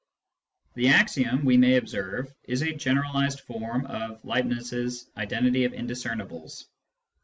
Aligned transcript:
The 0.73 0.87
axiom, 0.87 1.45
we 1.45 1.57
may 1.57 1.75
observe, 1.75 2.33
is 2.45 2.63
a 2.63 2.73
generalised 2.73 3.41
form 3.41 3.85
of 3.85 4.25
Leibniz's 4.25 5.07
identity 5.15 5.65
of 5.65 5.73
indiscernibles. 5.75 6.65